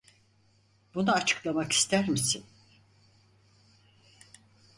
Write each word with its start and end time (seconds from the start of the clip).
Bunu 0.95 1.11
açıklamak 1.11 1.71
ister 1.71 2.09
misin? 2.09 2.45